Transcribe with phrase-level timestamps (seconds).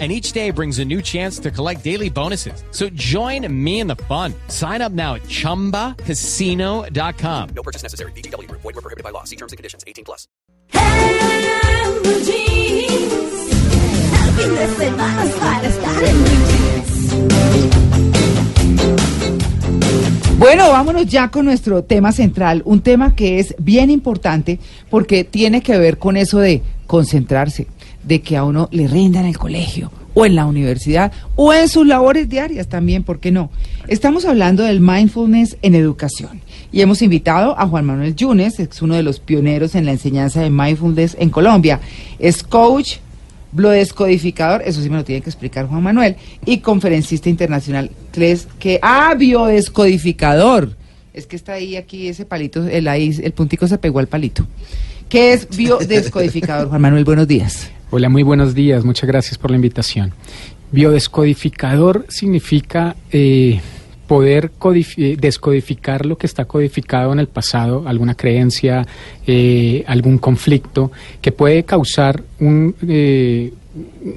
[0.00, 2.64] and each day brings a new chance to collect daily bonuses.
[2.72, 4.34] So join me in the fun.
[4.48, 7.48] Sign up now at ChumbaCasino.com.
[7.54, 8.10] No purchase necessary.
[8.12, 8.50] BGW.
[8.50, 9.22] Void were prohibited by law.
[9.22, 9.84] See terms and conditions.
[9.86, 10.26] 18 plus.
[20.38, 24.58] Bueno, vámonos ya con nuestro tema central, un tema que es bien importante
[24.90, 27.66] porque tiene que ver con eso de concentrarse,
[28.04, 31.68] de que a uno le rindan en el colegio o en la universidad o en
[31.68, 33.50] sus labores diarias también, ¿por qué no?
[33.88, 36.40] Estamos hablando del mindfulness en educación
[36.74, 40.40] y hemos invitado a Juan Manuel Yunes, es uno de los pioneros en la enseñanza
[40.40, 41.80] de mindfulness en Colombia.
[42.18, 42.96] Es coach,
[43.52, 48.80] biodescodificador, eso sí me lo tiene que explicar Juan Manuel, y conferencista internacional, tres que,
[48.82, 50.76] ah, biodescodificador.
[51.12, 54.44] Es que está ahí, aquí, ese palito, el, ahí, el puntico se pegó al palito.
[55.08, 57.04] ¿Qué es biodescodificador, Juan Manuel?
[57.04, 57.70] Buenos días.
[57.96, 58.84] Hola, muy buenos días.
[58.84, 60.12] Muchas gracias por la invitación.
[60.72, 63.60] Biodescodificador significa eh,
[64.08, 64.50] poder
[65.16, 68.84] descodificar lo que está codificado en el pasado, alguna creencia,
[69.28, 70.90] eh, algún conflicto
[71.22, 73.52] que puede causar un, eh,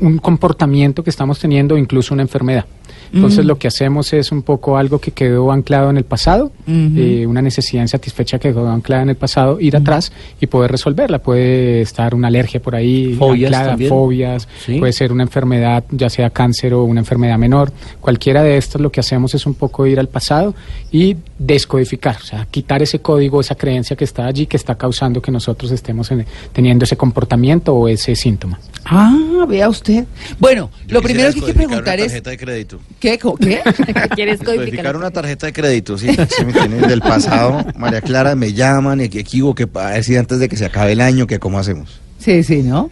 [0.01, 2.65] un comportamiento que estamos teniendo, incluso una enfermedad.
[3.13, 7.25] Entonces lo que hacemos es un poco algo que quedó anclado en el pasado, eh,
[7.27, 11.19] una necesidad insatisfecha que quedó anclada en el pasado, ir atrás y poder resolverla.
[11.19, 14.47] Puede estar una alergia por ahí, fobias, anclada, fobias
[14.79, 17.71] puede ser una enfermedad, ya sea cáncer o una enfermedad menor.
[17.99, 20.55] Cualquiera de estas lo que hacemos es un poco ir al pasado
[20.91, 25.21] y descodificar, o sea, quitar ese código, esa creencia que está allí, que está causando
[25.21, 26.11] que nosotros estemos
[26.53, 28.59] teniendo ese comportamiento o ese síntoma.
[28.85, 30.05] Ah, vea usted.
[30.39, 32.07] Bueno, lo primero que hay que preguntar es...
[32.07, 32.79] tarjeta de crédito.
[32.99, 33.19] ¿Qué?
[33.39, 33.61] ¿Qué?
[34.15, 35.97] ¿Quieres codificar una tarjeta de crédito?
[35.97, 37.65] Sí, sí me tienen del pasado.
[37.75, 41.01] María Clara, me llaman y que equivoque para decir antes de que se acabe el
[41.01, 41.99] año que cómo hacemos.
[42.19, 42.89] Sí, sí, ¿no?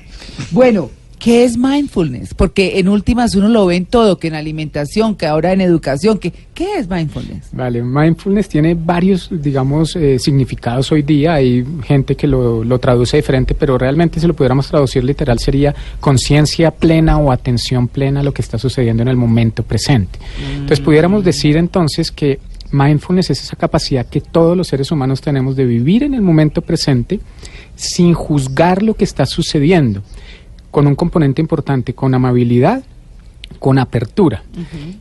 [0.52, 2.34] Bueno, ¿Qué es mindfulness?
[2.34, 6.20] Porque en últimas uno lo ve en todo, que en alimentación, que ahora en educación,
[6.20, 7.50] que ¿qué es mindfulness?
[7.52, 11.36] Vale, mindfulness tiene varios, digamos, eh, significados hoy día.
[11.36, 15.74] Hay gente que lo, lo, traduce diferente, pero realmente si lo pudiéramos traducir literal sería
[16.00, 20.20] conciencia plena o atención plena a lo que está sucediendo en el momento presente.
[20.54, 21.26] Entonces pudiéramos mm.
[21.26, 22.40] decir entonces que
[22.72, 26.62] mindfulness es esa capacidad que todos los seres humanos tenemos de vivir en el momento
[26.62, 27.20] presente
[27.76, 30.02] sin juzgar lo que está sucediendo
[30.76, 32.84] con un componente importante, con amabilidad,
[33.60, 34.44] con apertura.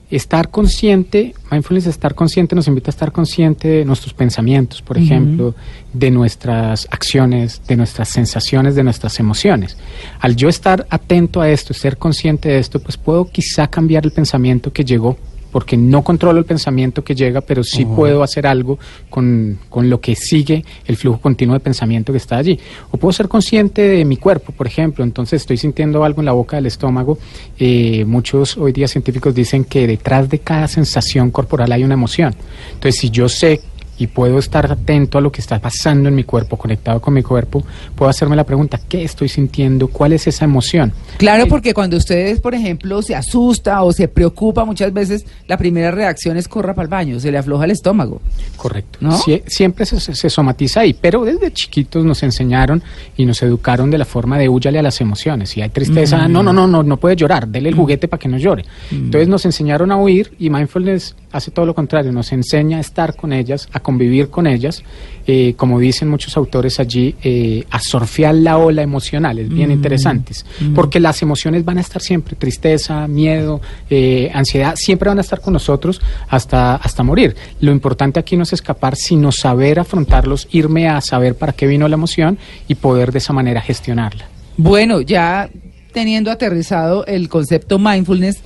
[0.08, 5.52] Estar consciente, mindfulness, estar consciente nos invita a estar consciente de nuestros pensamientos, por ejemplo,
[5.92, 9.76] de nuestras acciones, de nuestras sensaciones, de nuestras emociones.
[10.20, 14.12] Al yo estar atento a esto, ser consciente de esto, pues puedo quizá cambiar el
[14.12, 15.16] pensamiento que llegó
[15.54, 18.76] porque no controlo el pensamiento que llega, pero sí puedo hacer algo
[19.08, 22.58] con, lo que sigue el flujo continuo de pensamiento que está allí.
[22.90, 26.32] O puedo ser consciente de mi cuerpo, por ejemplo, entonces estoy sintiendo algo en la
[26.32, 27.18] boca del estómago.
[27.56, 32.34] Eh, muchos hoy día científicos dicen que detrás de cada sensación corporal hay una emoción.
[32.72, 33.60] Entonces, si yo sé
[33.98, 37.22] y puedo estar atento a lo que está pasando en mi cuerpo, conectado con mi
[37.22, 39.88] cuerpo, puedo hacerme la pregunta, ¿qué estoy sintiendo?
[39.88, 40.92] ¿Cuál es esa emoción?
[41.16, 45.90] Claro, porque cuando ustedes, por ejemplo, se asusta o se preocupa, muchas veces la primera
[45.90, 48.20] reacción es corra para el baño, se le afloja el estómago.
[48.56, 48.98] Correcto.
[49.46, 52.82] siempre se, somatiza ahí, pero desde chiquitos nos enseñaron
[53.16, 55.50] y nos educaron de la forma de huyale a las emociones.
[55.50, 58.28] Si hay tristeza, no, no, no, no, no puede llorar, dele el juguete para que
[58.28, 58.64] no llore.
[58.90, 63.16] Entonces nos enseñaron a huir y mindfulness hace todo lo contrario, nos enseña a estar
[63.16, 64.84] con ellas, a convivir con ellas,
[65.26, 69.72] eh, como dicen muchos autores allí, eh, a surfear la ola emocional, es bien mm.
[69.72, 70.74] interesantes, mm.
[70.74, 75.40] porque las emociones van a estar siempre, tristeza, miedo, eh, ansiedad, siempre van a estar
[75.40, 77.34] con nosotros hasta, hasta morir.
[77.60, 81.88] Lo importante aquí no es escapar, sino saber afrontarlos, irme a saber para qué vino
[81.88, 84.26] la emoción y poder de esa manera gestionarla.
[84.56, 85.50] Bueno, ya
[85.92, 88.38] teniendo aterrizado el concepto mindfulness,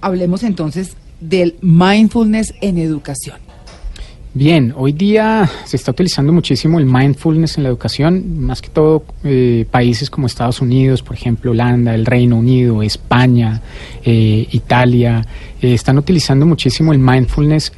[0.00, 0.96] hablemos entonces
[1.28, 3.36] del mindfulness en educación?
[4.36, 9.04] Bien, hoy día se está utilizando muchísimo el mindfulness en la educación, más que todo
[9.22, 13.62] eh, países como Estados Unidos, por ejemplo, Holanda, el Reino Unido, España,
[14.04, 15.24] eh, Italia,
[15.62, 17.72] eh, están utilizando muchísimo el mindfulness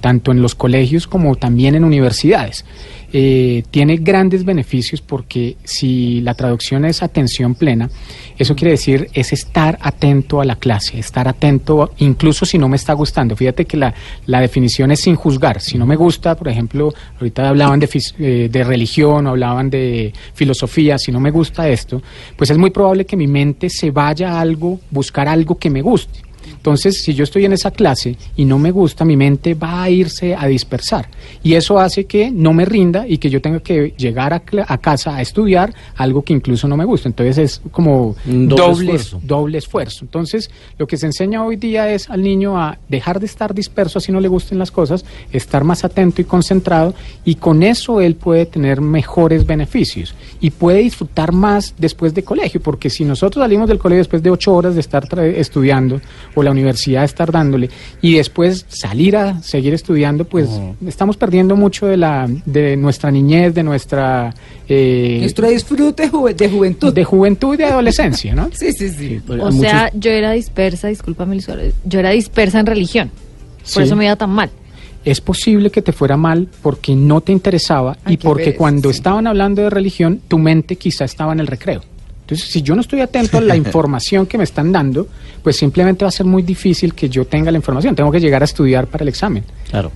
[0.00, 2.64] tanto en los colegios como también en universidades.
[3.10, 7.88] Eh, tiene grandes beneficios porque si la traducción es atención plena,
[8.36, 12.76] eso quiere decir es estar atento a la clase, estar atento incluso si no me
[12.76, 13.34] está gustando.
[13.34, 13.94] Fíjate que la,
[14.26, 15.60] la definición es sin juzgar.
[15.62, 20.98] Si no me gusta, por ejemplo, ahorita hablaban de, eh, de religión, hablaban de filosofía,
[20.98, 22.02] si no me gusta esto,
[22.36, 25.80] pues es muy probable que mi mente se vaya a algo, buscar algo que me
[25.80, 26.27] guste.
[26.58, 29.90] Entonces, si yo estoy en esa clase y no me gusta, mi mente va a
[29.90, 31.08] irse a dispersar.
[31.42, 34.78] Y eso hace que no me rinda y que yo tenga que llegar a, a
[34.78, 37.08] casa a estudiar algo que incluso no me gusta.
[37.08, 39.20] Entonces, es como doble doble, esfuerzo.
[39.22, 40.04] doble esfuerzo.
[40.04, 43.98] Entonces, lo que se enseña hoy día es al niño a dejar de estar disperso
[43.98, 46.94] así no le gusten las cosas, estar más atento y concentrado
[47.24, 52.60] y con eso él puede tener mejores beneficios y puede disfrutar más después de colegio,
[52.60, 56.00] porque si nosotros salimos del colegio después de ocho horas de estar estudiando
[56.34, 57.70] o la universidad estar dándole
[58.02, 60.48] y después salir a seguir estudiando, pues
[60.86, 64.34] estamos perdiendo mucho de la de nuestra niñez, de nuestra
[64.68, 66.04] eh, Nuestro disfrute
[66.34, 66.92] de juventud.
[66.92, 68.48] de juventud y de adolescencia, ¿no?
[68.52, 69.20] Sí, sí, sí.
[69.26, 71.38] Pues, O muchos- sea, yo era dispersa, discúlpame,
[71.84, 73.10] yo era dispersa en religión.
[73.10, 73.82] Por Sí.
[73.82, 74.50] eso me iba tan mal.
[75.04, 78.96] es posible que te fuera mal porque no te interesaba Ay, y porque cuando sí.
[78.98, 81.80] estaban hablando de religión, tu mente quizá estaba en el recreo.
[82.28, 85.08] Entonces, si yo no estoy atento a la información que me están dando,
[85.42, 87.94] pues simplemente va a ser muy difícil que yo tenga la información.
[87.94, 89.44] Tengo que llegar a estudiar para el examen.
[89.70, 89.90] Claro.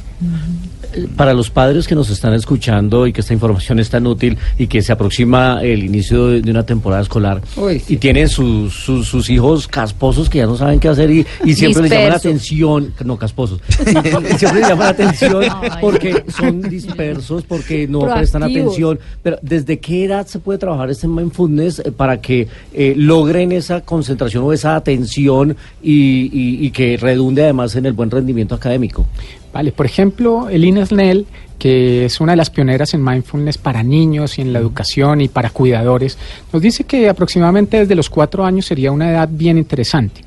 [1.17, 4.67] Para los padres que nos están escuchando y que esta información es tan útil y
[4.67, 7.95] que se aproxima el inicio de, de una temporada escolar Uy, sí.
[7.95, 11.55] y tienen sus, sus, sus hijos casposos que ya no saben qué hacer y, y
[11.55, 13.85] siempre les llaman la atención, no casposos, y
[14.39, 15.45] siempre les llaman la atención
[15.81, 18.99] porque son dispersos, porque no prestan atención.
[19.23, 23.81] Pero ¿desde qué edad se puede trabajar este mindfulness eh, para que eh, logren esa
[23.81, 29.07] concentración o esa atención y, y- y que redunde además en el buen rendimiento académico?
[29.53, 31.27] Vale, por ejemplo, Elina Snell,
[31.59, 35.29] que es una de las pioneras en mindfulness para niños y en la educación y
[35.29, 36.17] para cuidadores,
[36.53, 40.23] nos dice que aproximadamente desde los cuatro años sería una edad bien interesante.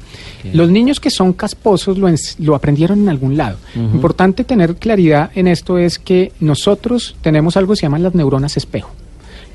[0.53, 2.07] Los niños que son casposos lo,
[2.39, 3.57] lo aprendieron en algún lado.
[3.75, 8.55] Importante tener claridad en esto es que nosotros tenemos algo que se llaman las neuronas
[8.57, 8.91] espejo.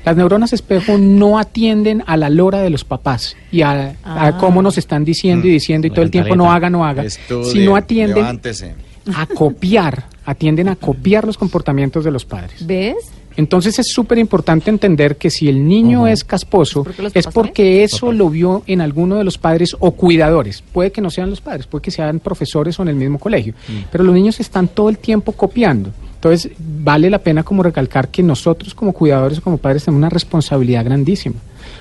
[0.03, 4.37] Las neuronas espejo no atienden a la lora de los papás y a, a Ah.
[4.39, 7.03] cómo nos están diciendo y diciendo y La todo el tiempo no haga, no haga,
[7.05, 8.73] Estudie, sino atienden levántese.
[9.15, 12.65] A copiar, atienden a copiar los comportamientos de los padres.
[12.65, 12.95] ¿Ves?
[13.37, 18.11] Entonces es súper importante entender que si el niño es casposo, ¿Es porque es eso
[18.11, 20.61] lo vio en alguno de los padres o cuidadores.
[20.73, 23.53] Puede que no sean los padres, puede que sean profesores o en el mismo colegio.
[23.89, 25.91] Pero los niños están todo el tiempo copiando.
[26.15, 30.09] Entonces vale la pena como recalcar que nosotros como cuidadores o como padres tenemos una
[30.09, 31.35] responsabilidad grandísima.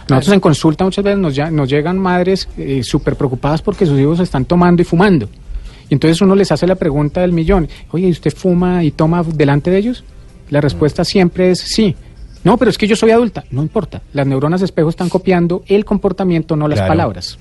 [0.08, 3.98] Nosotros en consulta muchas veces nos, ya- nos llegan madres eh, súper preocupadas porque sus
[3.98, 5.28] hijos están tomando y fumando.
[5.90, 9.22] Y entonces uno les hace la pregunta del millón, oye, ¿y usted fuma y toma
[9.22, 10.04] delante de ellos?
[10.48, 11.94] La respuesta siempre es sí.
[12.42, 13.44] No, pero es que yo soy adulta.
[13.50, 14.00] No importa.
[14.14, 16.88] Las neuronas espejo están copiando el comportamiento, no las Claro.
[16.88, 17.38] palabras.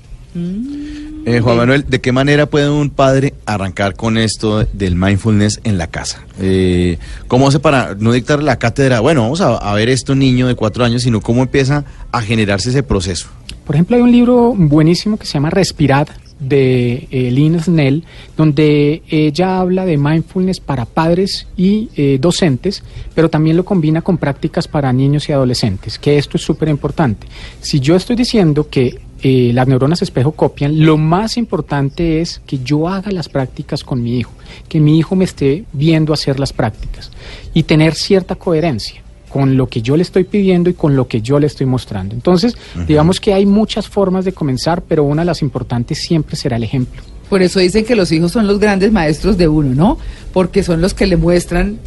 [1.26, 5.76] Eh, Juan Manuel, ¿de qué manera puede un padre arrancar con esto del mindfulness en
[5.78, 6.24] la casa?
[6.40, 6.98] Eh,
[7.28, 9.00] ¿Cómo hace para no dictar la cátedra?
[9.00, 12.70] Bueno, vamos a, a ver esto niño de cuatro años, sino cómo empieza a generarse
[12.70, 13.28] ese proceso.
[13.66, 16.08] Por ejemplo, hay un libro buenísimo que se llama Respirad
[16.40, 18.02] de eh, Lynn Snell,
[18.36, 22.82] donde ella habla de mindfulness para padres y eh, docentes,
[23.14, 27.26] pero también lo combina con prácticas para niños y adolescentes, que esto es súper importante.
[27.60, 32.60] Si yo estoy diciendo que eh, las neuronas espejo copian, lo más importante es que
[32.60, 34.32] yo haga las prácticas con mi hijo,
[34.68, 37.10] que mi hijo me esté viendo hacer las prácticas
[37.52, 41.22] y tener cierta coherencia con lo que yo le estoy pidiendo y con lo que
[41.22, 42.14] yo le estoy mostrando.
[42.14, 42.56] Entonces,
[42.86, 46.64] digamos que hay muchas formas de comenzar, pero una de las importantes siempre será el
[46.64, 47.00] ejemplo.
[47.28, 49.98] Por eso dicen que los hijos son los grandes maestros de uno, ¿no?
[50.32, 51.78] Porque son los que le muestran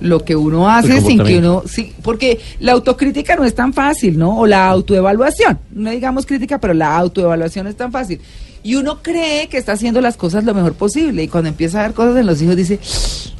[0.00, 1.62] lo que uno hace sin que uno...
[1.66, 4.36] Sí, porque la autocrítica no es tan fácil, ¿no?
[4.38, 5.58] O la autoevaluación.
[5.70, 8.20] No digamos crítica, pero la autoevaluación es tan fácil.
[8.64, 11.22] Y uno cree que está haciendo las cosas lo mejor posible.
[11.22, 12.80] Y cuando empieza a ver cosas en los hijos dice,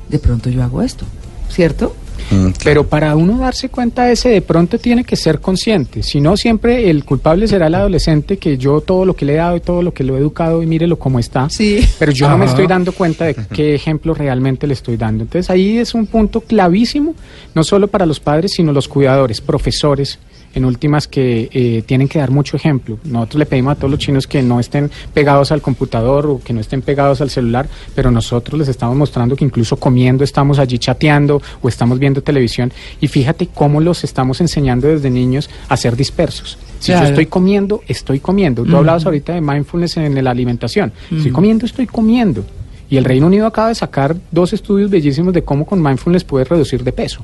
[0.08, 1.04] de pronto yo hago esto,
[1.48, 1.94] ¿cierto?
[2.30, 6.02] Mm, Pero para uno darse cuenta de ese, de pronto tiene que ser consciente.
[6.02, 9.36] Si no, siempre el culpable será el adolescente que yo todo lo que le he
[9.36, 11.48] dado y todo lo que lo he educado y mírelo cómo está.
[11.50, 11.80] Sí.
[11.98, 15.24] Pero yo no me estoy dando cuenta de qué ejemplo realmente le estoy dando.
[15.24, 17.14] Entonces ahí es un punto clavísimo,
[17.54, 20.18] no solo para los padres, sino los cuidadores, profesores,
[20.54, 22.98] en últimas que eh, tienen que dar mucho ejemplo.
[23.04, 26.52] Nosotros le pedimos a todos los chinos que no estén pegados al computador o que
[26.52, 30.78] no estén pegados al celular, pero nosotros les estamos mostrando que incluso comiendo estamos allí
[30.78, 35.96] chateando o estamos viendo televisión y fíjate cómo los estamos enseñando desde niños a ser
[35.96, 36.58] dispersos.
[36.78, 37.06] Si Claro.
[37.06, 38.62] yo estoy comiendo, estoy comiendo.
[38.64, 40.92] Tú hablabas ahorita de mindfulness en la alimentación.
[41.10, 42.44] Estoy comiendo, estoy comiendo.
[42.90, 46.48] Y el Reino Unido acaba de sacar dos estudios bellísimos de cómo con mindfulness puedes
[46.48, 47.22] reducir de peso.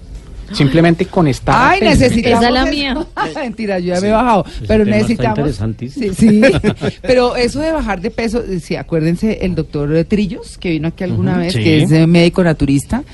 [0.53, 2.39] Simplemente con estar Ay, necesitamos.
[2.39, 3.07] Esa es la mía.
[3.35, 4.45] Mentira, yo ya me he bajado.
[4.47, 5.39] ese Pero tema está necesitamos.
[5.39, 6.15] interesantísimo.
[6.15, 6.43] Sí, sí.
[7.03, 11.39] pero eso de bajar de peso, sí, acuérdense el doctor Trillos, que vino aquí alguna
[11.39, 11.63] vez, sí.
[11.63, 13.05] que es eh, médico naturista,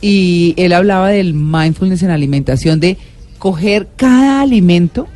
[0.00, 2.96] y él hablaba del mindfulness en alimentación, de
[3.38, 5.08] coger cada alimento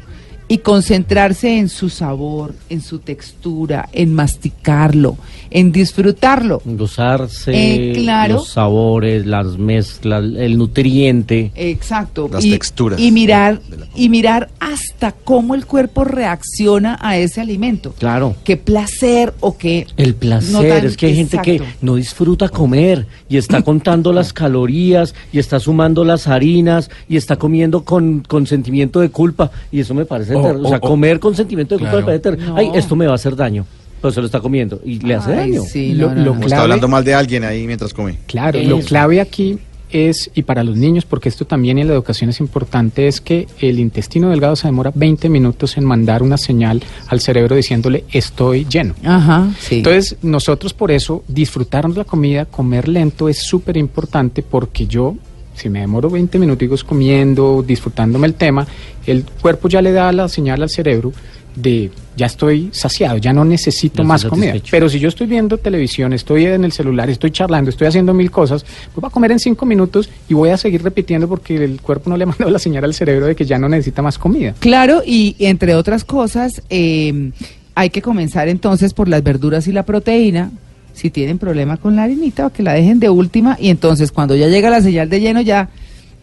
[0.49, 5.17] y concentrarse en su sabor, en su textura, en masticarlo,
[5.51, 6.63] en disfrutarlo.
[6.65, 8.35] Gozarse Eh, claro.
[8.35, 11.51] los sabores, las mezclas, el nutriente.
[11.55, 12.29] Exacto.
[12.33, 17.41] Las y, texturas Y mirar, de y mirar hasta cómo el cuerpo reacciona a ese
[17.41, 17.95] alimento.
[17.99, 18.35] Claro.
[18.45, 19.87] Qué placer o qué.
[19.97, 24.13] El placer, no tan- es que hay gente que no disfruta comer y está contando
[24.13, 29.51] las calorías y está sumando las harinas y está comiendo con, con sentimiento de culpa
[29.73, 30.67] y eso me parece O- terrible.
[30.67, 32.07] O, sea, comer con sentimiento de culpa Claro.
[32.07, 32.47] me parece terrible.
[32.47, 32.57] No.
[32.57, 33.67] Ay, esto me va a hacer daño.
[34.01, 35.63] Pero se lo está comiendo y le hace Ay, daño.
[35.63, 36.31] sí, Lo- no, no, lo no.
[36.31, 38.19] O clave- está hablando mal de alguien ahí mientras come.
[38.27, 39.59] Claro, lo clave aquí
[39.93, 43.49] es, y para los niños, porque esto también en la educación es importante, es que
[43.59, 48.65] el intestino delgado se demora 20 minutos en mandar una señal al cerebro diciéndole estoy
[48.71, 48.95] lleno.
[49.05, 49.79] Ajá, sí.
[49.79, 55.17] Entonces, nosotros por eso disfrutarnos la comida, comer lento es súper importante porque yo,
[55.57, 58.67] si me demoro 20 minutos comiendo, disfrutándome el tema,
[59.07, 61.13] el cuerpo ya le da la señal al cerebro
[61.57, 64.55] de ya estoy saciado, ya no necesito Ya más comida.
[64.71, 68.31] Pero si yo estoy viendo televisión, estoy en el celular, estoy charlando, estoy haciendo mil
[68.31, 71.81] cosas, pues voy a comer en cinco minutos y voy a seguir repitiendo porque el
[71.81, 74.19] cuerpo no le ha mandado la señal al cerebro de que ya no necesita más
[74.19, 74.55] comida.
[74.59, 77.31] Claro, y entre otras cosas, eh,
[77.75, 80.51] hay que comenzar entonces por las verduras y la proteína.
[80.93, 83.57] Si tienen problema con la harinita, o que la dejen de última.
[83.59, 85.71] Y entonces, cuando ya llega la señal de lleno, ya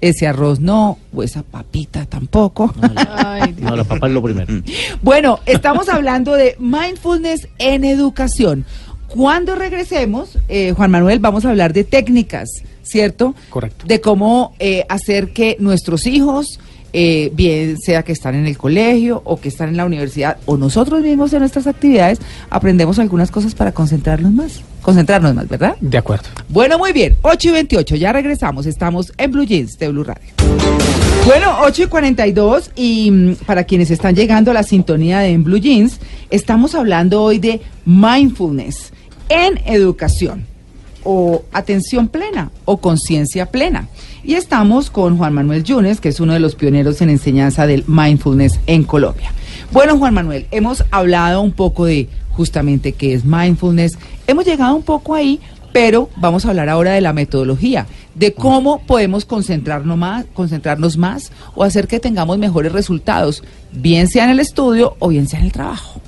[0.01, 2.73] ese arroz no, o esa papita tampoco.
[3.07, 4.53] Ay, No, la papa es lo primero.
[5.01, 8.65] Bueno, estamos hablando de mindfulness en educación.
[9.07, 12.49] Cuando regresemos, eh, Juan Manuel, vamos a hablar de técnicas,
[12.83, 13.35] ¿cierto?
[13.49, 13.85] Correcto.
[13.87, 16.59] De cómo eh, hacer que nuestros hijos,
[16.93, 20.57] eh, bien sea que están en el colegio o que están en la universidad o
[20.57, 24.61] nosotros mismos en nuestras actividades, aprendemos algunas cosas para concentrarnos más.
[24.81, 25.75] Concentrarnos más, ¿verdad?
[25.81, 26.25] De acuerdo.
[26.49, 27.17] Bueno, muy bien.
[27.21, 28.65] 8 y 28, ya regresamos.
[28.65, 30.31] Estamos en Blue Jeans de Blue Radio.
[31.25, 35.43] Bueno, 8 y 42 y mm, para quienes están llegando a la sintonía de En
[35.43, 38.93] Blue Jeans, estamos hablando hoy de mindfulness
[39.29, 40.45] en educación
[41.09, 43.87] o atención plena o conciencia plena.
[44.25, 47.85] Y estamos con Juan Manuel Yunes, que es uno de los pioneros en enseñanza del
[47.87, 49.31] mindfulness en Colombia.
[49.71, 53.97] Bueno, Juan Manuel, hemos hablado un poco de justamente qué es mindfulness.
[54.27, 55.39] Hemos llegado un poco ahí,
[55.71, 61.31] pero vamos a hablar ahora de la metodología, de cómo podemos concentrarnos más, concentrarnos más
[61.55, 65.45] o hacer que tengamos mejores resultados, bien sea en el estudio o bien sea en
[65.45, 66.01] el trabajo.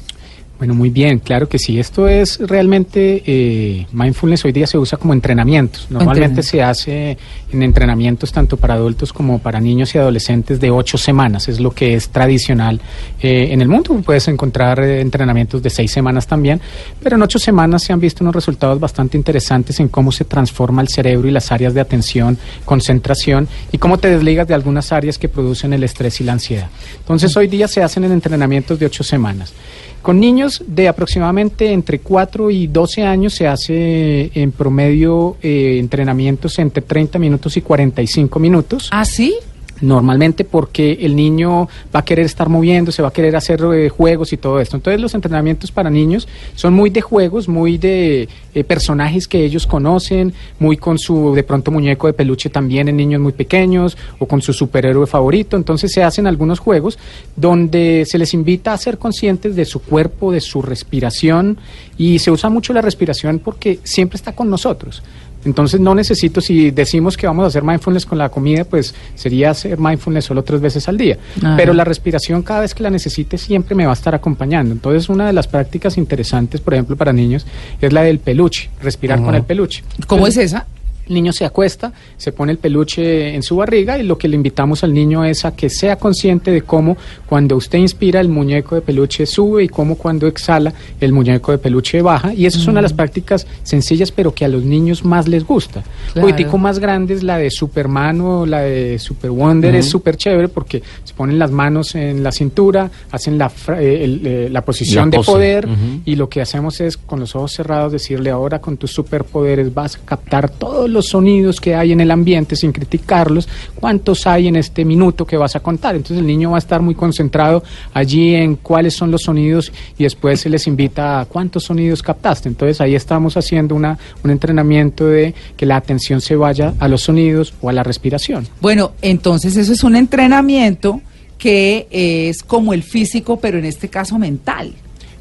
[0.59, 1.79] Bueno, muy bien, claro que sí.
[1.79, 5.87] Esto es realmente, eh, mindfulness hoy día se usa como entrenamientos.
[5.89, 7.17] Normalmente se hace
[7.49, 11.71] en entrenamientos tanto para adultos como para niños y adolescentes de ocho semanas, es lo
[11.71, 12.81] que es tradicional
[13.21, 14.01] eh, en el mundo.
[14.05, 16.59] Puedes encontrar eh, entrenamientos de seis semanas también,
[17.01, 20.81] pero en ocho semanas se han visto unos resultados bastante interesantes en cómo se transforma
[20.81, 25.17] el cerebro y las áreas de atención, concentración y cómo te desligas de algunas áreas
[25.17, 26.67] que producen el estrés y la ansiedad.
[26.97, 29.53] Entonces hoy día se hacen en entrenamientos de ocho semanas.
[30.01, 36.57] Con niños de aproximadamente entre 4 y 12 años se hace en promedio eh, entrenamientos
[36.59, 38.89] entre 30 minutos y 45 minutos.
[38.91, 39.35] ¿Ah, sí?
[39.81, 44.33] Normalmente porque el niño va a querer estar moviéndose, va a querer hacer eh, juegos
[44.33, 44.75] y todo esto.
[44.75, 49.65] Entonces los entrenamientos para niños son muy de juegos, muy de eh, personajes que ellos
[49.65, 54.25] conocen, muy con su de pronto muñeco de peluche también en niños muy pequeños o
[54.25, 55.55] con su superhéroe favorito.
[55.55, 56.97] Entonces se hacen algunos juegos
[57.35, 61.57] donde se les invita a ser conscientes de su cuerpo, de su respiración
[61.97, 65.03] y se usa mucho la respiración porque siempre está con nosotros.
[65.45, 69.51] Entonces no necesito, si decimos que vamos a hacer mindfulness con la comida, pues sería
[69.51, 71.17] hacer mindfulness solo tres veces al día.
[71.37, 71.55] Ajá.
[71.57, 74.73] Pero la respiración cada vez que la necesite siempre me va a estar acompañando.
[74.73, 77.45] Entonces una de las prácticas interesantes, por ejemplo, para niños,
[77.81, 79.83] es la del peluche, respirar con el peluche.
[80.07, 80.65] ¿Cómo es esa?
[81.09, 84.35] El niño se acuesta, se pone el peluche en su barriga y lo que le
[84.35, 88.75] invitamos al niño es a que sea consciente de cómo cuando usted inspira el muñeco
[88.75, 92.33] de peluche sube y cómo cuando exhala el muñeco de peluche baja.
[92.33, 95.43] Y esa es una de las prácticas sencillas pero que a los niños más les
[95.45, 95.83] gusta.
[96.13, 96.27] Claro.
[96.27, 100.83] Poquitico más grandes, la de Superman o la de Super Wonder es súper chévere porque
[101.03, 105.09] se ponen las manos en la cintura, hacen la, fra- eh, el, eh, la posición
[105.09, 105.67] La de poder
[106.05, 109.95] y lo que hacemos es con los ojos cerrados decirle ahora con tus superpoderes vas
[109.95, 114.55] a captar todos los sonidos que hay en el ambiente sin criticarlos, cuántos hay en
[114.55, 115.95] este minuto que vas a contar.
[115.95, 117.63] Entonces el niño va a estar muy concentrado
[117.93, 122.49] allí en cuáles son los sonidos y después se les invita a cuántos sonidos captaste.
[122.49, 127.01] Entonces ahí estamos haciendo una, un entrenamiento de que la atención se vaya a los
[127.01, 128.47] sonidos o a la respiración.
[128.61, 131.01] Bueno, entonces eso es un entrenamiento
[131.37, 134.73] que es como el físico, pero en este caso mental,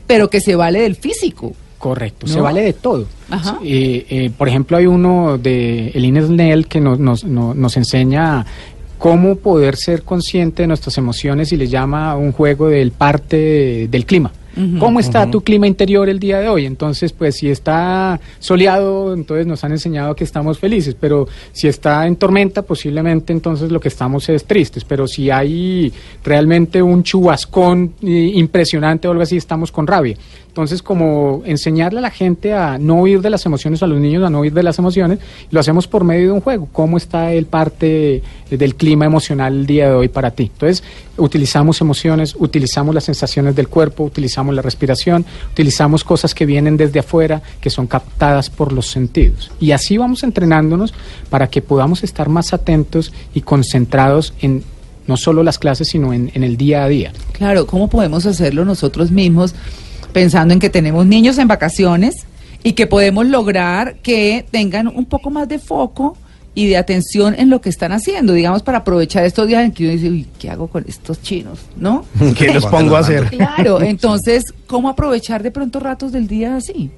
[0.06, 1.54] pero que se vale del físico.
[1.78, 2.32] Correcto, ¿No?
[2.32, 3.06] se vale de todo.
[3.30, 3.58] Ajá.
[3.62, 8.44] Eh, eh, por ejemplo, hay uno de Eline Snell que nos, nos, no- nos enseña
[8.98, 14.04] cómo poder ser consciente de nuestras emociones y le llama un juego del parte del
[14.06, 14.32] clima.
[14.80, 16.66] ¿Cómo está tu clima interior el día de hoy?
[16.66, 22.04] Entonces, pues si está soleado, entonces nos han enseñado que estamos felices, pero si está
[22.08, 25.92] en tormenta, posiblemente entonces lo que estamos es tristes, pero si hay
[26.24, 30.16] realmente un chubascón eh, impresionante o algo así, estamos con rabia.
[30.58, 34.24] Entonces, como enseñarle a la gente a no huir de las emociones, a los niños
[34.24, 35.20] a no huir de las emociones,
[35.52, 36.68] lo hacemos por medio de un juego.
[36.72, 40.50] ¿Cómo está el parte del clima emocional el día de hoy para ti?
[40.52, 40.82] Entonces,
[41.16, 46.98] utilizamos emociones, utilizamos las sensaciones del cuerpo, utilizamos la respiración, utilizamos cosas que vienen desde
[46.98, 49.52] afuera, que son captadas por los sentidos.
[49.60, 50.92] Y así vamos entrenándonos
[51.30, 54.64] para que podamos estar más atentos y concentrados en
[55.06, 57.12] no solo las clases, sino en, en el día a día.
[57.30, 59.54] Claro, ¿cómo podemos hacerlo nosotros mismos
[60.18, 62.26] pensando en que tenemos niños en vacaciones
[62.64, 66.16] y que podemos lograr que tengan un poco más de foco
[66.56, 69.84] y de atención en lo que están haciendo, digamos, para aprovechar estos días en que
[69.84, 71.60] uno dice, uy, ¿qué hago con estos chinos?
[71.76, 72.04] ¿No?
[72.36, 73.28] ¿Qué los pongo a hacer?
[73.30, 76.90] Claro, entonces, ¿cómo aprovechar de pronto ratos del día así?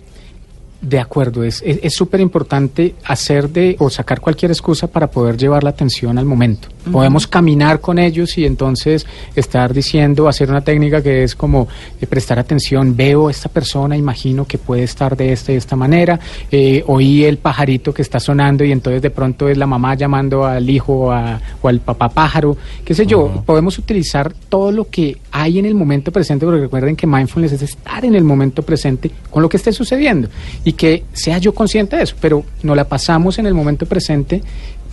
[0.82, 5.36] De acuerdo, es es- es súper importante hacer de o sacar cualquier excusa para poder
[5.36, 6.68] llevar la atención al momento.
[6.90, 9.06] Podemos caminar con ellos y entonces
[9.36, 11.68] estar diciendo, hacer una técnica que es como
[12.00, 15.76] eh, prestar atención, veo a esta persona, imagino que puede estar de esta y esta
[15.76, 16.18] manera,
[16.50, 20.46] eh, oí el pajarito que está sonando y entonces de pronto es la mamá llamando
[20.46, 22.56] al hijo o, a- o al papá pájaro,
[22.86, 26.96] qué sé yo, podemos utilizar todo lo que hay en el momento presente, porque recuerden
[26.96, 30.28] que mindfulness es estar en el momento presente con lo que esté sucediendo.
[30.64, 34.42] y que sea yo consciente de eso, pero no la pasamos en el momento presente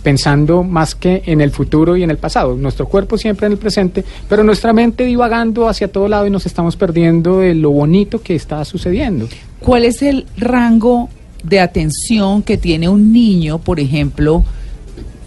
[0.02, 2.56] pensando más que en el futuro y en el pasado.
[2.56, 6.46] Nuestro cuerpo siempre en el presente, pero nuestra mente divagando hacia todo lado y nos
[6.46, 9.28] estamos perdiendo de lo bonito que está sucediendo.
[9.60, 11.08] ¿Cuál es el rango
[11.42, 14.44] de atención que tiene un niño, por ejemplo,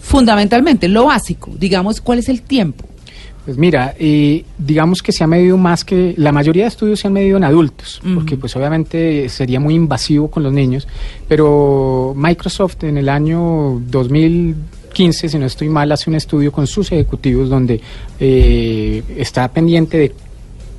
[0.00, 1.52] fundamentalmente, lo básico?
[1.58, 2.84] Digamos, ¿cuál es el tiempo?
[3.44, 7.08] Pues mira, eh, digamos que se ha medido más que la mayoría de estudios se
[7.08, 10.86] han medido en adultos, porque pues obviamente sería muy invasivo con los niños,
[11.28, 16.92] pero Microsoft en el año 2015, si no estoy mal, hace un estudio con sus
[16.92, 17.80] ejecutivos donde
[18.20, 20.14] eh, está pendiente de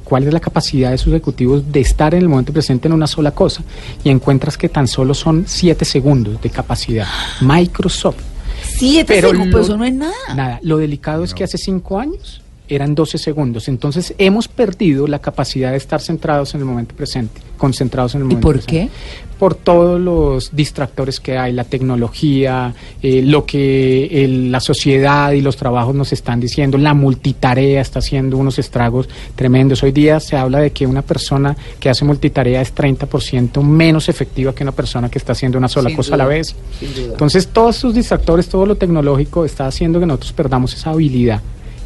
[0.04, 3.08] cuál es la capacidad de sus ejecutivos de estar en el momento presente en una
[3.08, 3.64] sola cosa
[4.04, 7.08] y encuentras que tan solo son 7 segundos de capacidad.
[7.42, 8.18] Microsoft.
[8.66, 10.14] Siete Pero segundos, lo- pues eso no es nada.
[10.36, 13.68] Nada, lo delicado es que hace cinco años eran 12 segundos.
[13.68, 18.26] Entonces hemos perdido la capacidad de estar centrados en el momento presente, concentrados en el
[18.26, 18.72] ¿Y momento por presente.
[18.90, 19.34] qué?
[19.38, 25.42] Por todos los distractores que hay, la tecnología, eh, lo que el- la sociedad y
[25.42, 29.84] los trabajos nos están diciendo, la multitarea está haciendo unos estragos tremendos.
[29.84, 34.56] Hoy día se habla de que una persona que hace multitarea es 30% menos efectiva
[34.56, 36.56] que una persona que está haciendo una sola Sin cosa a la vez.
[36.82, 41.42] Entonces, todos esos distractores, todo lo tecnológico está haciendo que nosotros perdamos esa habilidad.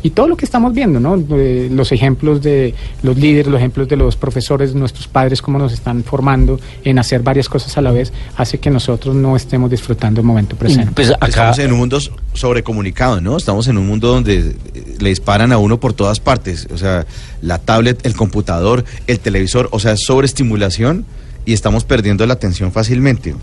[0.07, 1.21] Y todo lo que estamos viendo, ¿no?
[1.31, 5.73] Eh, los ejemplos de los líderes, los ejemplos de los profesores, nuestros padres, cómo nos
[5.73, 10.21] están formando en hacer varias cosas a la vez, hace que nosotros no estemos disfrutando
[10.21, 10.93] el momento presente.
[10.95, 11.99] Pues acá, Estamos en un mundo
[12.31, 13.35] sobrecomunicado, ¿no?
[13.35, 16.69] Estamos en un mundo donde eh, le disparan a uno por todas partes.
[16.71, 17.05] O sea,
[17.41, 21.03] la tablet, el computador, el televisor, o sea, es sobreestimulación
[21.45, 23.35] y estamos perdiendo la atención fácilmente.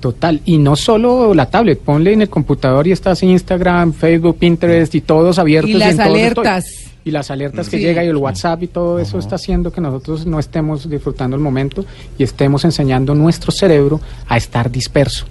[0.00, 4.36] Total, y no solo la tablet, ponle en el computador y estás en Instagram, Facebook,
[4.38, 5.70] Pinterest y todos abiertos.
[5.70, 6.64] Y las en todos alertas.
[7.08, 7.82] Y las alertas que Sí.
[7.84, 11.42] llega y el WhatsApp y todo eso está haciendo que nosotros no estemos disfrutando el
[11.42, 11.86] momento
[12.18, 15.24] y estemos enseñando nuestro cerebro a estar disperso.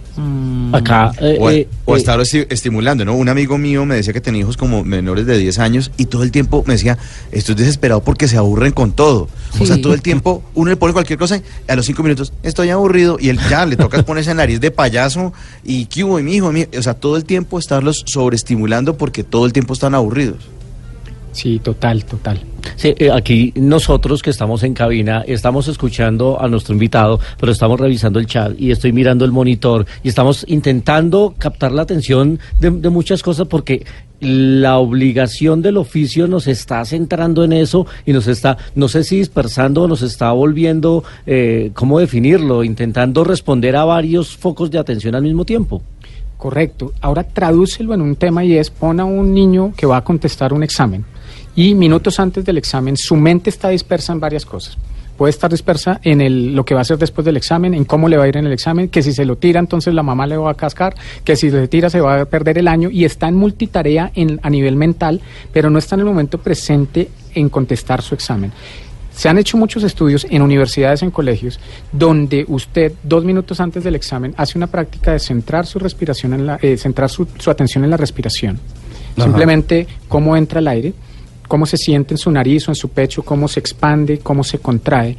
[0.73, 3.13] acá, eh, o, a- eh, o eh, estar esti- estimulando, ¿no?
[3.13, 6.23] Un amigo mío me decía que tenía hijos como menores de 10 años y todo
[6.23, 6.97] el tiempo me decía,
[7.31, 9.27] estoy desesperado porque se aburren con todo.
[9.59, 12.33] O sea, todo el tiempo uno le pone cualquier cosa y a los 5 minutos
[12.41, 16.33] estoy aburrido y él ya le toca ponerse nariz de payaso y ¿qué hubo, mi
[16.33, 16.51] hijo?
[16.51, 20.49] mi-?" O sea, todo el tiempo estarlos sobreestimulando porque todo el tiempo están aburridos.
[21.37, 22.39] Sí, total, total.
[22.77, 27.79] Sí, eh, aquí nosotros que estamos en cabina estamos escuchando a nuestro invitado, pero estamos
[27.79, 32.71] revisando el chat y estoy mirando el monitor y estamos intentando captar la atención de,
[32.71, 33.85] de muchas cosas porque
[34.19, 39.17] la obligación del oficio nos está centrando en eso y nos está, no sé si
[39.17, 42.63] dispersando o nos está volviendo, eh, ¿cómo definirlo?
[42.63, 45.83] Intentando responder a varios focos de atención al mismo tiempo.
[46.35, 46.93] Correcto.
[46.99, 50.51] Ahora tradúcelo en un tema y es pon a un niño que va a contestar
[50.51, 51.05] un examen
[51.57, 54.77] y minutos antes del examen su mente está dispersa en varias cosas.
[55.17, 58.07] Puede estar dispersa en el, lo que va a hacer después del examen, en cómo
[58.07, 60.27] le va a ir en el examen, que si se lo tira entonces la mamá
[60.27, 63.05] le va a cascar, que si se tira se va a perder el año y
[63.05, 65.19] está en multitarea en, a nivel mental,
[65.51, 68.51] pero no está en el momento presente en contestar su examen.
[69.11, 71.59] Se han hecho muchos estudios en universidades, en colegios,
[71.91, 76.45] donde usted dos minutos antes del examen hace una práctica de centrar su respiración, en
[76.45, 78.59] la, eh, centrar su, su atención en la respiración.
[79.17, 80.93] Simplemente cómo entra el aire,
[81.47, 84.59] cómo se siente en su nariz o en su pecho, cómo se expande, cómo se
[84.59, 85.15] contrae.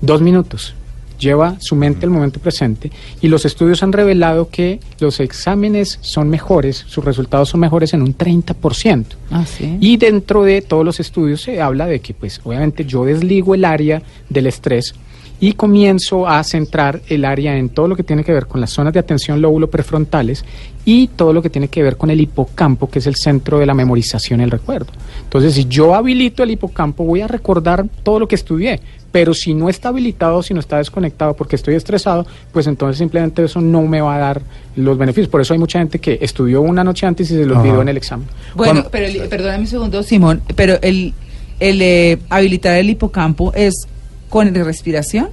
[0.00, 0.74] Dos minutos.
[1.18, 2.90] Lleva su mente al momento presente
[3.20, 8.02] y los estudios han revelado que los exámenes son mejores, sus resultados son mejores en
[8.02, 9.04] un 30%.
[9.30, 9.76] Ah, sí.
[9.80, 13.64] Y dentro de todos los estudios se habla de que, pues, obviamente yo desligo el
[13.64, 14.94] área del estrés
[15.42, 18.70] y comienzo a centrar el área en todo lo que tiene que ver con las
[18.70, 20.44] zonas de atención lóbulo prefrontales
[20.84, 23.66] y todo lo que tiene que ver con el hipocampo, que es el centro de
[23.66, 24.92] la memorización y el recuerdo.
[25.24, 28.78] Entonces, si yo habilito el hipocampo, voy a recordar todo lo que estudié.
[29.10, 33.42] Pero si no está habilitado, si no está desconectado porque estoy estresado, pues entonces simplemente
[33.44, 34.42] eso no me va a dar
[34.76, 35.28] los beneficios.
[35.28, 37.82] Por eso hay mucha gente que estudió una noche antes y se lo olvidó Ajá.
[37.82, 38.28] en el examen.
[38.54, 41.12] Bueno, pero el- perdóname un segundo, Simón, pero el,
[41.58, 43.88] el eh, habilitar el hipocampo es
[44.32, 45.28] con respiración.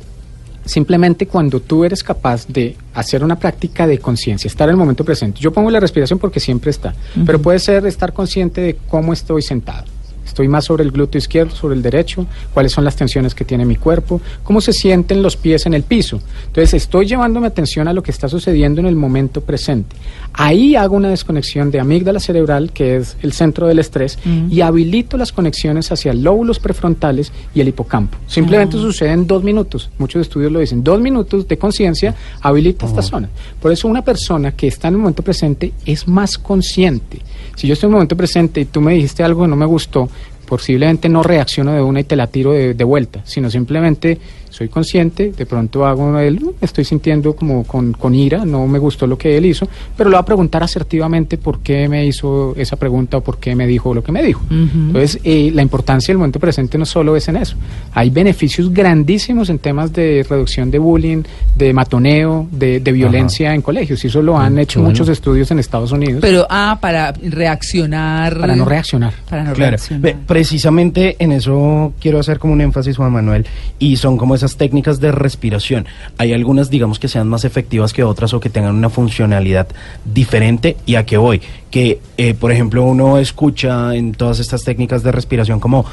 [0.65, 5.05] Simplemente cuando tú eres capaz de hacer una práctica de conciencia, estar en el momento
[5.05, 5.39] presente.
[5.39, 6.93] Yo pongo la respiración porque siempre está,
[7.25, 9.85] pero puede ser estar consciente de cómo estoy sentado.
[10.29, 13.65] Estoy más sobre el glúteo izquierdo, sobre el derecho, cuáles son las tensiones que tiene
[13.65, 16.21] mi cuerpo, cómo se sienten los pies en el piso.
[16.45, 19.95] Entonces estoy llevando mi atención a lo que está sucediendo en el momento presente.
[20.33, 25.17] Ahí hago una desconexión de amígdala cerebral, que es el centro del estrés, y habilito
[25.17, 28.17] las conexiones hacia lóbulos prefrontales y el hipocampo.
[28.27, 29.89] Simplemente sucede en dos minutos.
[29.97, 30.83] Muchos estudios lo dicen.
[30.83, 33.29] Dos minutos de conciencia habilita esta zona.
[33.59, 37.19] Por eso una persona que está en el momento presente es más consciente.
[37.59, 39.65] Si yo estoy en el momento presente y tú me dijiste algo que no me
[39.65, 40.07] gustó,
[40.47, 44.17] posiblemente no reacciono de una y te la tiro de, de vuelta, sino simplemente
[44.49, 49.07] soy consciente, de pronto hago "Uh, estoy sintiendo como con, con ira, no me gustó
[49.07, 52.75] lo que él hizo, pero le voy a preguntar asertivamente por qué me hizo esa
[52.75, 54.41] pregunta o por qué me dijo lo que me dijo.
[54.49, 57.55] Entonces, eh, la importancia del momento presente no solo es en eso,
[57.93, 61.23] hay beneficios grandísimos en temas de reducción de bullying,
[61.55, 64.91] de matoneo, de, de violencia en colegios, y eso lo han hecho bueno.
[64.91, 68.37] muchos estudios en Estados Unidos Pero, ah, para reaccionar.
[68.39, 69.13] para no reaccionar.
[69.29, 70.15] Para no Claro, reaccionar.
[70.25, 73.45] Precisamente en eso quiero hacer como un énfasis, Juan Manuel,
[73.77, 75.85] y son como esas técnicas de respiración.
[76.17, 79.67] Hay algunas, digamos, que sean más efectivas que otras o que tengan una funcionalidad
[80.05, 80.77] diferente.
[80.85, 81.41] ¿Y a qué voy?
[81.71, 85.85] Que, eh, por ejemplo, uno escucha en todas estas técnicas de respiración como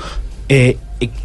[0.49, 0.79] eh,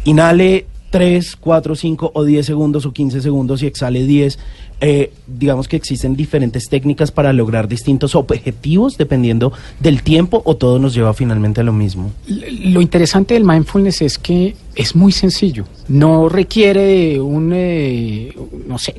[0.04, 4.38] inhale 3, 4, 5 o 10 segundos o 15 segundos y exhale 10.
[4.82, 10.78] Eh, digamos que existen diferentes técnicas para lograr distintos objetivos dependiendo del tiempo o todo
[10.78, 12.12] nos lleva finalmente a lo mismo.
[12.26, 15.64] Lo interesante del mindfulness es que es muy sencillo.
[15.88, 18.34] No requiere un, eh,
[18.66, 18.94] no sé,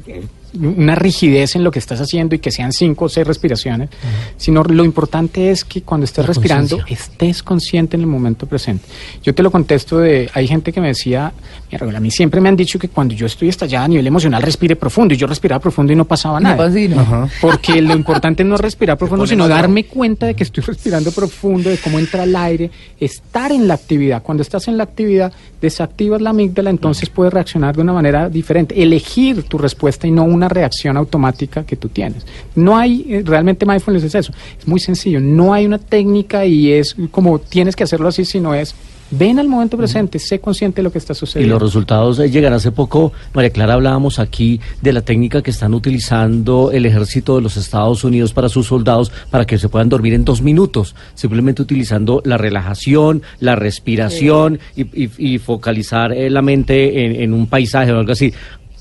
[0.60, 3.90] una rigidez en lo que estás haciendo y que sean cinco o seis respiraciones,
[4.38, 8.86] sino lo importante es que cuando estés La respirando estés consciente en el momento presente.
[9.24, 11.34] Yo te lo contesto de, hay gente que me decía,
[11.72, 14.42] mira, a mí siempre me han dicho que cuando yo estoy estallada a nivel emocional
[14.42, 16.70] respire profundo y yo respiraba profundo y no pasaba No, nada.
[16.70, 17.00] no.
[17.00, 17.30] Ajá.
[17.42, 21.70] Porque lo importante es no respirar profundo, sino darme cuenta de que estoy respirando profundo,
[21.70, 24.22] de cómo entra el aire, estar en la actividad.
[24.22, 28.82] Cuando estás en la actividad, desactivas la amígdala, entonces puedes reaccionar de una manera diferente,
[28.82, 32.26] elegir tu respuesta y no una reacción automática que tú tienes.
[32.56, 36.72] No hay, eh, realmente mindfulness es eso, es muy sencillo, no hay una técnica y
[36.72, 38.76] es como tienes que hacerlo así, sino es
[39.16, 41.54] ven al momento presente, sé consciente de lo que está Y sucediendo.
[41.56, 43.14] los resultados eh, llegan hace poco.
[43.36, 48.04] María Clara, hablábamos aquí de la técnica que están utilizando el ejército de los Estados
[48.04, 52.38] Unidos para sus soldados para que se puedan dormir en dos minutos, simplemente utilizando la
[52.38, 58.00] relajación, la respiración y, y- y focalizar eh, la mente en, en un paisaje o
[58.00, 58.34] algo así.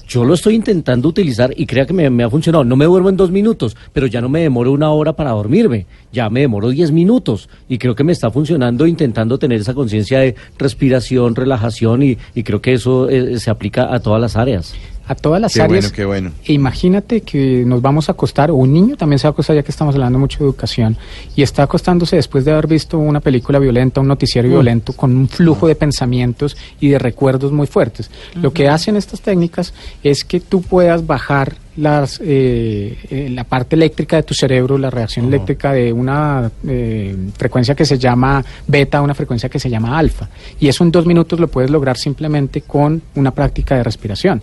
[0.07, 2.65] Yo lo estoy intentando utilizar y crea que me, ha funcionado.
[2.65, 5.87] No me duermo en dos minutos, pero ya no me demoro una hora para dormirme.
[6.13, 10.21] Ya me demoro diez minutos y creo que me está funcionando intentando tener esa conciencia
[10.21, 14.75] de respiración, relajación y, y creo que eso eh, se aplica a todas las áreas.
[15.13, 15.85] A todas las Qué áreas.
[15.85, 16.33] bueno, qué bueno.
[16.45, 19.57] E imagínate que nos vamos a acostar, o un niño también se va a acostar,
[19.57, 20.97] ya que estamos hablando mucho de educación,
[21.37, 25.29] y está acostándose después de haber visto una película violenta, un noticiero violento, con un
[25.29, 28.11] flujo de pensamientos y de recuerdos muy fuertes.
[28.35, 29.73] Lo que hacen estas técnicas
[30.03, 34.91] es que tú puedas bajar las, eh, eh, la parte eléctrica de tu cerebro, la
[34.91, 39.71] reacción eléctrica de una eh, frecuencia que se llama beta a una frecuencia que se
[39.71, 40.29] llama alfa.
[40.61, 44.43] Y eso en dos minutos lo puedes lograr simplemente con una práctica de respiración.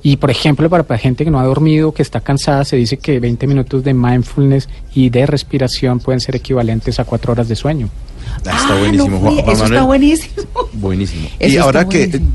[0.00, 2.98] Y por ejemplo, para, para gente que no ha dormido, que está cansada, se dice
[2.98, 7.56] que 20 minutos de mindfulness y de respiración pueden ser equivalentes a cuatro horas de
[7.56, 7.88] sueño.
[8.28, 9.86] Ah, está Ah, buenísimo, no, Juan- fui- Juan eso está Manuel.
[9.86, 10.34] buenísimo.
[10.74, 11.26] Buenísimo.
[11.26, 12.28] Eso y está ahora que, buenísimo.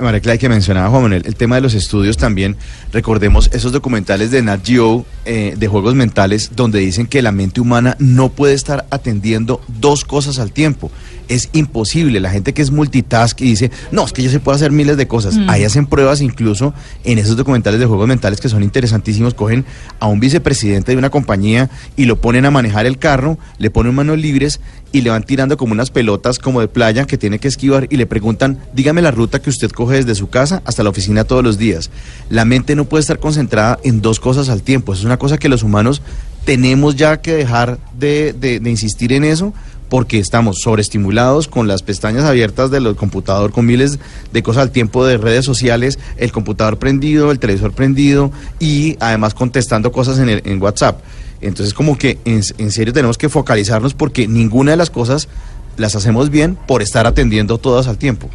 [0.00, 2.56] María Clara, que mencionaba Juan Manuel, el tema de los estudios también,
[2.92, 7.60] recordemos esos documentales de Nat Geo eh, de juegos mentales donde dicen que la mente
[7.60, 10.90] humana no puede estar atendiendo dos cosas al tiempo.
[11.28, 12.20] Es imposible.
[12.20, 14.96] La gente que es multitask y dice, no, es que yo se puedo hacer miles
[14.96, 15.36] de cosas.
[15.36, 15.50] Mm.
[15.50, 16.72] Ahí hacen pruebas incluso
[17.04, 19.34] en esos documentales de juegos mentales que son interesantísimos.
[19.34, 19.66] Cogen
[20.00, 23.94] a un vicepresidente de una compañía y lo ponen a manejar el carro, le ponen
[23.94, 24.60] manos libres
[24.92, 27.96] y le van tirando como unas pelotas como de playa que tiene que esquivar y
[27.96, 31.44] le preguntan, dígame la ruta que usted coge desde su casa hasta la oficina todos
[31.44, 31.90] los días.
[32.30, 34.92] La mente no puede estar concentrada en dos cosas al tiempo.
[34.92, 36.00] Es una cosa que los humanos
[36.44, 39.52] tenemos ya que dejar de, de- de insistir en eso
[39.90, 43.98] porque estamos sobreestimulados con las pestañas abiertas del computador, con miles
[44.32, 49.32] de cosas al tiempo de redes sociales, el computador prendido, el televisor prendido y además
[49.32, 51.00] contestando cosas en, el- en WhatsApp.
[51.40, 55.28] Entonces como que en, en serio tenemos que focalizarnos porque ninguna de las cosas
[55.76, 58.28] las hacemos bien por estar atendiendo todas al tiempo.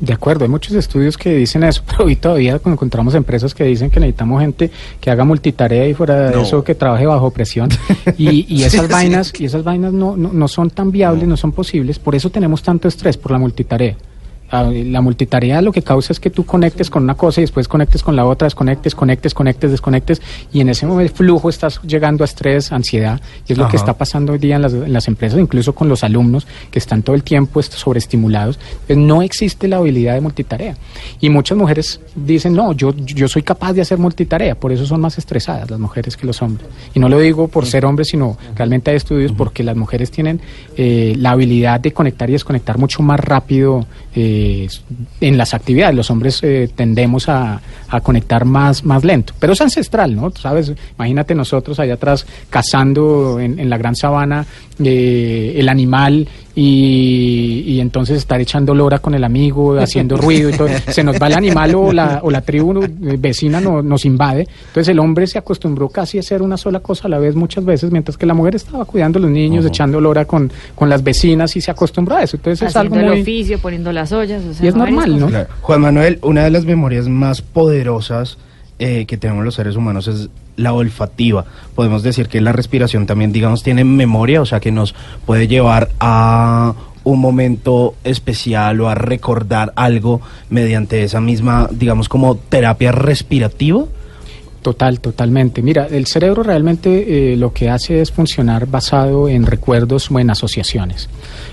[0.00, 3.62] De acuerdo, hay muchos estudios que dicen eso, pero hoy todavía cuando encontramos empresas que
[3.64, 6.42] dicen que necesitamos gente que haga multitarea y fuera de No.
[6.42, 7.68] eso que trabaje bajo presión
[8.18, 11.36] y, y esas Sí, vainas y esas vainas no, no, no son tan viables, no.
[11.36, 13.96] son posibles, por eso tenemos tanto estrés por la multitarea.
[14.52, 18.02] La multitarea lo que causa es que tú conectes con una cosa y después conectes
[18.02, 20.20] con la otra, desconectes, conectes, conectes, desconectes
[20.52, 23.94] y en ese momento flujo estás llegando a estrés, ansiedad y es lo que está
[23.96, 27.16] pasando hoy día en las, en las empresas, incluso con los alumnos que están todo
[27.16, 28.58] el tiempo est- sobreestimulados.
[28.86, 30.76] Pues no existe la habilidad de multitarea.
[31.18, 35.00] Y muchas mujeres dicen, no, yo, yo soy capaz de hacer multitarea, por eso son
[35.00, 36.68] más estresadas las mujeres que los hombres.
[36.92, 40.40] Y no lo digo por ser hombres, sino realmente hay estudios porque las mujeres tienen
[40.76, 44.40] eh, la habilidad de conectar y desconectar mucho más rápido eh,
[45.20, 45.94] en las actividades.
[45.94, 49.34] Los hombres eh, tendemos a, a conectar más, más lento.
[49.38, 50.30] Pero es ancestral, ¿no?
[50.30, 54.46] Sabes, imagínate nosotros allá atrás cazando en, en la gran sabana
[54.82, 60.52] eh, el animal y, y entonces estar echando lora con el amigo, haciendo ruido y
[60.52, 60.68] todo.
[60.88, 62.88] Se nos va el animal o la, o la tribu eh,
[63.18, 64.46] vecina no- nos invade.
[64.68, 67.64] Entonces el hombre se acostumbró casi a hacer una sola cosa a la vez muchas
[67.64, 71.02] veces, mientras que la mujer estaba cuidando a los niños, echando lora con, con las
[71.02, 72.36] vecinas y se acostumbró a eso.
[72.36, 73.22] Entonces es algo Haciendo el muy...
[73.22, 74.42] oficio, poniendo las ollas.
[74.44, 75.28] o sea, Y es normal, ¿no?
[75.28, 75.48] Claro.
[75.60, 78.38] Juan Manuel, una de las memorias más poderosas
[78.78, 81.44] eh, que tenemos los seres humanos es la olfativa.
[81.74, 84.94] Podemos decir que la respiración también, digamos, tiene memoria, o sea, que nos
[85.26, 92.36] puede llevar a un momento especial o a recordar algo mediante esa misma, digamos, como
[92.36, 93.84] terapia respirativa.
[94.62, 95.60] Total, totalmente.
[95.60, 100.30] Mira, el cerebro realmente eh, lo que hace es funcionar basado en recuerdos o en
[100.30, 101.08] asociaciones.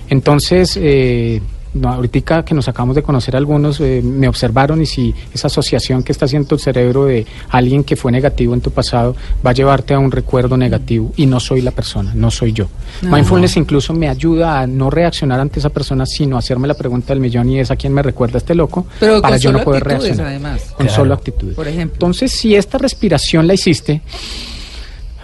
[0.10, 1.42] Entonces, eh,
[1.84, 6.12] ahorita que nos acabamos de conocer algunos, eh, me observaron y si esa asociación que
[6.12, 9.94] está haciendo tu cerebro de alguien que fue negativo en tu pasado va a llevarte
[9.94, 12.68] a un recuerdo negativo y no soy la persona, no soy yo.
[13.04, 17.14] Mindfulness incluso me ayuda a no reaccionar ante esa persona, sino a hacerme la pregunta
[17.14, 19.84] del millón y es a quién me recuerda este loco Pero para yo no poder
[19.84, 20.28] reaccionar.
[20.28, 20.62] además.
[20.76, 21.02] Con Claro.
[21.02, 21.56] solo actitudes.
[21.56, 21.96] Por ejemplo.
[21.96, 24.02] Entonces, si esta respiración la hiciste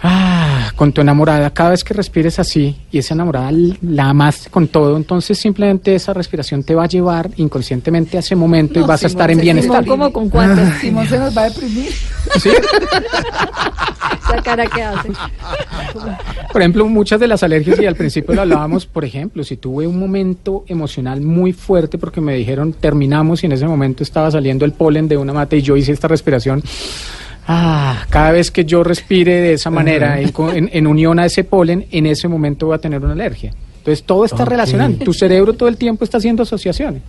[0.02, 3.50] ah, con tu enamorada, cada vez que respires así y esa enamorada
[3.82, 8.36] la amaste con todo, entonces simplemente esa respiración te va a llevar inconscientemente a ese
[8.36, 9.84] momento y vas a estar en bienestar.
[9.84, 10.78] Simón, ¿cómo con cuántas?
[10.80, 11.90] Simón se nos va a deprimir.
[12.34, 12.50] Esa
[14.42, 15.10] cara que hace.
[16.52, 19.86] Por ejemplo, muchas de las alergias, y al principio lo hablábamos, por ejemplo, si tuve
[19.86, 24.64] un momento emocional muy fuerte porque me dijeron terminamos y en ese momento estaba saliendo
[24.64, 26.62] el polen de una mata y yo hice esta respiración.
[27.46, 31.26] Ah, cada vez que yo respire de esa manera, en, co- en- en unión a
[31.26, 33.52] ese polen, en ese momento voy a tener una alergia.
[33.78, 34.94] Entonces todo está relacionado.
[35.04, 37.02] Tu cerebro todo el tiempo está haciendo asociaciones.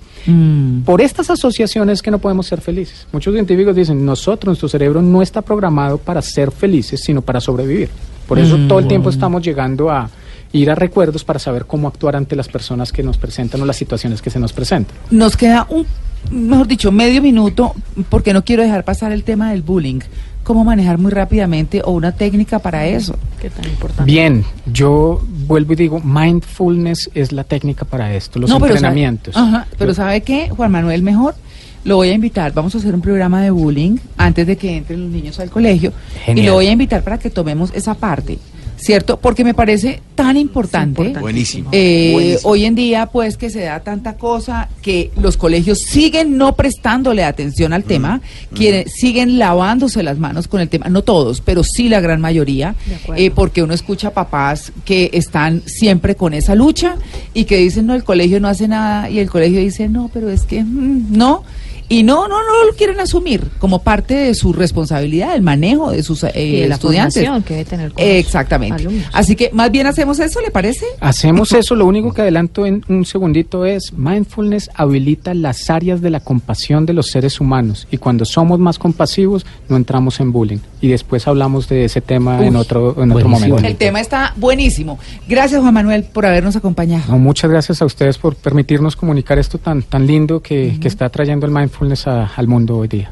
[0.86, 3.08] Por estas asociaciones que no podemos ser felices.
[3.12, 7.90] Muchos científicos dicen, nosotros, nuestro cerebro no está programado para ser felices, sino para sobrevivir.
[8.28, 10.08] Por eso todo el tiempo estamos llegando a
[10.54, 13.76] ir a recuerdos para saber cómo actuar ante las personas que nos presentan o las
[13.76, 14.96] situaciones que se nos presentan.
[15.12, 15.86] Nos queda un,
[16.32, 17.74] mejor dicho, medio minuto,
[18.10, 20.00] porque no quiero dejar pasar el tema del bullying.
[20.44, 23.18] ¿Cómo manejar muy rápidamente o una técnica para eso?
[23.42, 24.10] Qué tan importante.
[24.10, 28.78] Bien, yo vuelvo y digo, mindfulness es la técnica para esto, los No, pero sabe-
[28.78, 29.36] entrenamientos.
[29.36, 31.02] ajá, pero Yo- ¿sabe qué, Juan Manuel?
[31.04, 31.36] Mejor
[31.84, 32.54] lo voy a invitar.
[32.54, 35.92] Vamos a hacer un programa de bullying antes de que entren los niños al colegio.
[36.34, 38.40] Y lo voy a invitar para que tomemos esa parte
[38.78, 39.20] ¿cierto?
[39.20, 41.02] Porque me parece tan importante.
[41.02, 41.20] importante.
[41.20, 41.70] Buenísimo.
[41.72, 42.50] Eh, Buenísimo.
[42.50, 47.24] hoy en día, pues que se da tanta cosa que los colegios siguen no prestándole
[47.24, 48.22] atención Mm, al tema,
[48.54, 52.76] quieren, siguen lavándose las manos con el tema, no todos, pero sí la gran mayoría,
[53.16, 56.96] eh, porque uno escucha papás que están siempre con esa lucha
[57.34, 60.30] y que dicen, no, el colegio no hace nada, y el colegio dice, no, pero
[60.30, 61.44] es que mm, no.
[61.90, 66.04] Y no, no, no lo quieren asumir como parte de su responsabilidad, el manejo de
[66.04, 67.30] sus eh, Y de la estudiantes.
[67.46, 68.82] que debe tener con Exactamente.
[68.84, 69.06] alumnos.
[69.14, 70.86] Así que más bien hacemos eso, ¿le parece?
[71.00, 76.10] Hacemos eso, lo único que adelanto en un segundito es, mindfulness habilita las áreas de
[76.10, 80.60] la compasión de los seres humanos y cuando somos más compasivos no entramos en bullying.
[80.82, 83.58] Y después hablamos de ese tema en otro, en otro momento.
[83.58, 85.00] El tema está buenísimo.
[85.28, 87.04] Gracias, Juan Manuel, por habernos acompañado.
[87.08, 91.10] No, muchas gracias a ustedes por permitirnos comunicar esto tan, tan lindo que, que está
[91.10, 93.12] trayendo el mindfulness a- al mundo hoy día.